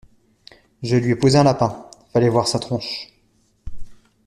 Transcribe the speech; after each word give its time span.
Je 0.81 0.95
lui 0.95 1.11
ai 1.11 1.15
posé 1.15 1.37
un 1.37 1.43
lapin, 1.43 1.85
fallait 2.11 2.27
voir 2.29 2.47
sa 2.47 2.57
tronche. 2.57 3.09